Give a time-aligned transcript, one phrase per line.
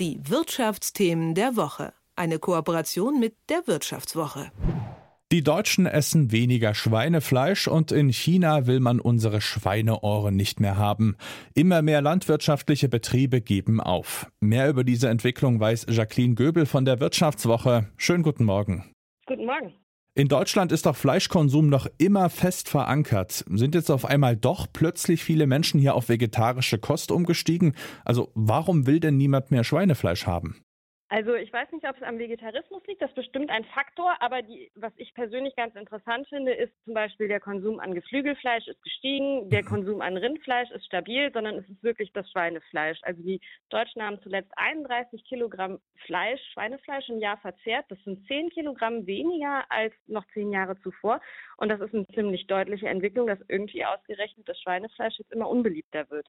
[0.00, 1.92] Die Wirtschaftsthemen der Woche.
[2.16, 4.50] Eine Kooperation mit der Wirtschaftswoche.
[5.30, 11.18] Die Deutschen essen weniger Schweinefleisch und in China will man unsere Schweineohren nicht mehr haben.
[11.52, 14.32] Immer mehr landwirtschaftliche Betriebe geben auf.
[14.40, 17.90] Mehr über diese Entwicklung weiß Jacqueline Göbel von der Wirtschaftswoche.
[17.98, 18.90] Schönen guten Morgen.
[19.26, 19.74] Guten Morgen.
[20.20, 23.42] In Deutschland ist doch Fleischkonsum noch immer fest verankert.
[23.48, 27.72] Sind jetzt auf einmal doch plötzlich viele Menschen hier auf vegetarische Kost umgestiegen?
[28.04, 30.56] Also warum will denn niemand mehr Schweinefleisch haben?
[31.12, 34.42] Also ich weiß nicht, ob es am Vegetarismus liegt, das ist bestimmt ein Faktor, aber
[34.42, 38.80] die, was ich persönlich ganz interessant finde, ist zum Beispiel der Konsum an Geflügelfleisch ist
[38.80, 43.00] gestiegen, der Konsum an Rindfleisch ist stabil, sondern es ist wirklich das Schweinefleisch.
[43.02, 47.86] Also die Deutschen haben zuletzt 31 Kilogramm Fleisch, Schweinefleisch im Jahr verzehrt.
[47.88, 51.20] Das sind 10 Kilogramm weniger als noch zehn Jahre zuvor.
[51.56, 56.08] Und das ist eine ziemlich deutliche Entwicklung, dass irgendwie ausgerechnet das Schweinefleisch jetzt immer unbeliebter
[56.08, 56.28] wird.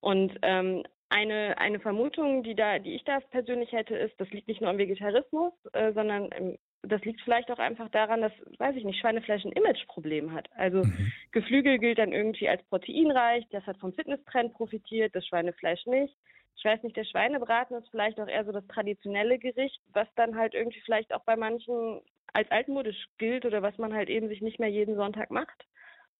[0.00, 4.48] Und ähm, eine, eine Vermutung, die, da, die ich da persönlich hätte, ist, das liegt
[4.48, 8.76] nicht nur am Vegetarismus, äh, sondern ähm, das liegt vielleicht auch einfach daran, dass, weiß
[8.76, 10.48] ich nicht, Schweinefleisch ein Imageproblem hat.
[10.54, 11.12] Also mhm.
[11.32, 16.14] Geflügel gilt dann irgendwie als proteinreich, das hat vom Fitnesstrend profitiert, das Schweinefleisch nicht.
[16.56, 20.36] Ich weiß nicht, der Schweinebraten ist vielleicht auch eher so das traditionelle Gericht, was dann
[20.36, 22.00] halt irgendwie vielleicht auch bei manchen
[22.32, 25.64] als altmodisch gilt oder was man halt eben sich nicht mehr jeden Sonntag macht.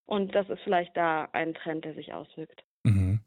[0.07, 2.63] Und das ist vielleicht da ein Trend, der sich auswirkt.
[2.85, 3.18] Mhm.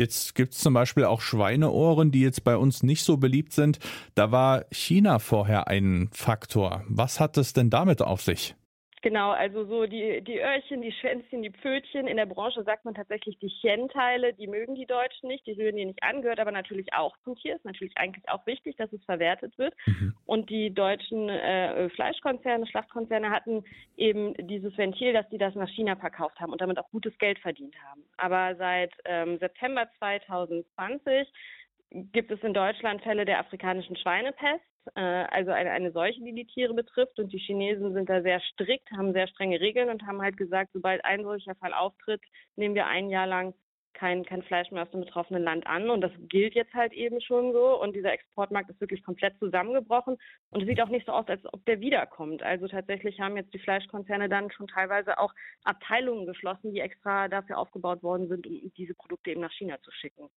[0.00, 3.78] Jetzt gibt es zum Beispiel auch Schweineohren, die jetzt bei uns nicht so beliebt sind.
[4.14, 6.84] Da war China vorher ein Faktor.
[6.88, 8.54] Was hat es denn damit auf sich?
[9.02, 12.06] Genau, also so die, die Öhrchen, die Schwänzchen, die Pfötchen.
[12.06, 15.76] In der Branche sagt man tatsächlich die Chenteile, die mögen die Deutschen nicht, die rühren
[15.76, 17.56] die nicht an, gehört aber natürlich auch zum Tier.
[17.56, 19.74] Ist natürlich eigentlich auch wichtig, dass es verwertet wird.
[19.86, 20.14] Mhm.
[20.26, 23.64] Und die deutschen äh, Fleischkonzerne, Schlachtkonzerne hatten
[23.96, 27.38] eben dieses Ventil, dass die das nach China verkauft haben und damit auch gutes Geld
[27.38, 28.04] verdient haben.
[28.18, 31.26] Aber seit ähm, September 2020
[31.90, 36.46] gibt es in Deutschland Fälle der afrikanischen Schweinepest, äh, also eine, eine Seuche, die die
[36.46, 37.18] Tiere betrifft.
[37.18, 40.70] Und die Chinesen sind da sehr strikt, haben sehr strenge Regeln und haben halt gesagt,
[40.72, 42.22] sobald ein solcher Fall auftritt,
[42.56, 43.54] nehmen wir ein Jahr lang
[43.92, 45.90] kein, kein Fleisch mehr aus dem betroffenen Land an.
[45.90, 47.80] Und das gilt jetzt halt eben schon so.
[47.82, 50.16] Und dieser Exportmarkt ist wirklich komplett zusammengebrochen.
[50.50, 52.42] Und es sieht auch nicht so aus, als ob der wiederkommt.
[52.42, 55.34] Also tatsächlich haben jetzt die Fleischkonzerne dann schon teilweise auch
[55.64, 59.90] Abteilungen geschlossen, die extra dafür aufgebaut worden sind, um diese Produkte eben nach China zu
[59.90, 60.30] schicken.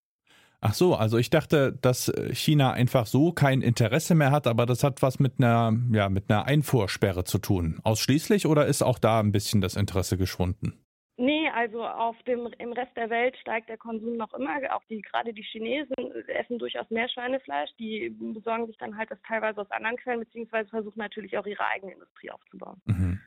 [0.65, 4.81] Ach so, also ich dachte, dass China einfach so kein Interesse mehr hat, aber das
[4.85, 7.81] hat was mit einer, ja, mit einer Einfuhrsperre zu tun.
[7.83, 10.79] Ausschließlich oder ist auch da ein bisschen das Interesse geschwunden?
[11.17, 14.55] Nee, also auf dem, im Rest der Welt steigt der Konsum noch immer.
[14.73, 15.95] Auch die, gerade die Chinesen
[16.27, 17.71] essen durchaus mehr Schweinefleisch.
[17.77, 21.65] Die besorgen sich dann halt das teilweise aus anderen Quellen, beziehungsweise versuchen natürlich auch ihre
[21.65, 22.81] eigene Industrie aufzubauen.
[22.85, 23.19] Mhm.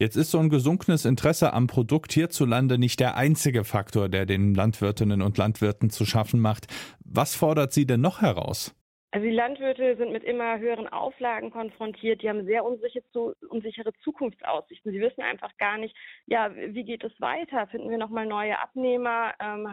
[0.00, 4.54] Jetzt ist so ein gesunkenes Interesse am Produkt hierzulande nicht der einzige Faktor, der den
[4.54, 6.68] Landwirtinnen und Landwirten zu schaffen macht.
[7.04, 8.76] Was fordert sie denn noch heraus?
[9.10, 12.22] Also die Landwirte sind mit immer höheren Auflagen konfrontiert.
[12.22, 14.92] Die haben sehr unsichere Zukunftsaussichten.
[14.92, 17.66] Sie wissen einfach gar nicht, ja, wie geht es weiter?
[17.66, 19.32] Finden wir nochmal neue Abnehmer?
[19.40, 19.66] Ähm,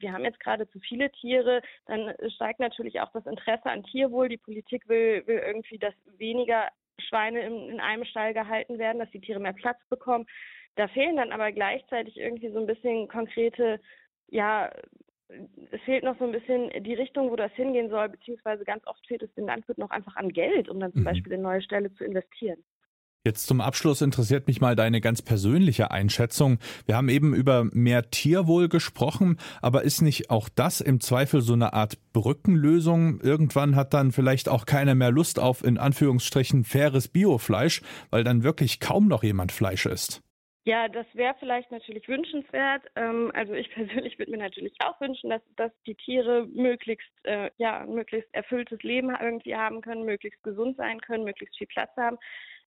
[0.00, 1.62] wir haben jetzt gerade zu viele Tiere.
[1.86, 4.28] Dann steigt natürlich auch das Interesse an Tierwohl.
[4.28, 6.66] Die Politik will, will irgendwie, dass weniger
[7.12, 10.26] Schweine in, in einem Stall gehalten werden, dass die Tiere mehr Platz bekommen.
[10.76, 13.78] Da fehlen dann aber gleichzeitig irgendwie so ein bisschen konkrete,
[14.28, 14.70] ja,
[15.70, 19.06] es fehlt noch so ein bisschen die Richtung, wo das hingehen soll, beziehungsweise ganz oft
[19.06, 21.06] fehlt es den Landwirten noch einfach an Geld, um dann zum mhm.
[21.06, 22.64] Beispiel in neue Ställe zu investieren.
[23.24, 26.58] Jetzt zum Abschluss interessiert mich mal deine ganz persönliche Einschätzung.
[26.86, 31.52] Wir haben eben über mehr Tierwohl gesprochen, aber ist nicht auch das im Zweifel so
[31.52, 33.20] eine Art Brückenlösung?
[33.20, 38.42] Irgendwann hat dann vielleicht auch keiner mehr Lust auf in Anführungsstrichen faires Biofleisch, weil dann
[38.42, 40.20] wirklich kaum noch jemand Fleisch isst.
[40.64, 42.82] Ja, das wäre vielleicht natürlich wünschenswert.
[42.96, 47.50] Ähm, also ich persönlich würde mir natürlich auch wünschen, dass, dass die Tiere möglichst, äh,
[47.58, 52.16] ja, möglichst erfülltes Leben irgendwie haben können, möglichst gesund sein können, möglichst viel Platz haben.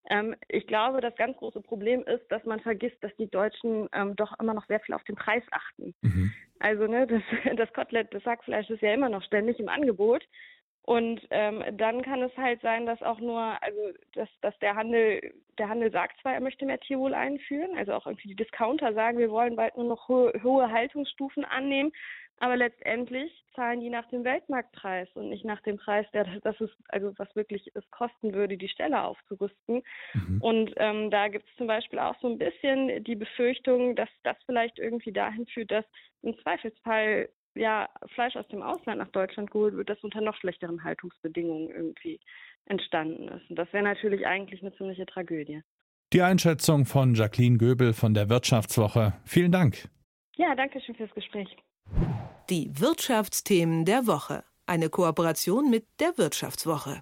[0.10, 4.16] Ähm, ich glaube, das ganz große Problem ist, dass man vergisst, dass die Deutschen ähm,
[4.16, 5.96] doch immer noch sehr viel auf den Preis achten.
[6.02, 6.34] Mhm.
[6.60, 7.22] Also ne, das,
[7.58, 10.24] das Kotelett, das Hackfleisch ist ja immer noch ständig im Angebot.
[10.86, 15.34] Und ähm, dann kann es halt sein, dass auch nur, also dass, dass der Handel,
[15.58, 19.18] der Handel sagt zwar, er möchte mehr Tierwohl einführen, also auch irgendwie die Discounter sagen,
[19.18, 21.92] wir wollen bald nur noch hohe, hohe Haltungsstufen annehmen,
[22.38, 26.76] aber letztendlich zahlen die nach dem Weltmarktpreis und nicht nach dem Preis, der das ist,
[26.90, 29.82] also was wirklich es kosten würde, die Stelle aufzurüsten.
[30.14, 30.42] Mhm.
[30.42, 34.38] Und ähm, da gibt es zum Beispiel auch so ein bisschen die Befürchtung, dass das
[34.46, 35.86] vielleicht irgendwie dahin führt, dass
[36.22, 40.84] im Zweifelsfall ja Fleisch aus dem Ausland nach Deutschland geholt wird, das unter noch schlechteren
[40.84, 42.20] Haltungsbedingungen irgendwie
[42.66, 43.50] entstanden ist.
[43.50, 45.62] Und das wäre natürlich eigentlich eine ziemliche Tragödie.
[46.14, 49.14] Die Einschätzung von Jacqueline Göbel von der Wirtschaftswoche.
[49.26, 49.90] Vielen Dank.
[50.36, 51.50] Ja, danke schön fürs Gespräch.
[52.50, 54.44] Die Wirtschaftsthemen der Woche.
[54.68, 57.02] eine Kooperation mit der Wirtschaftswoche.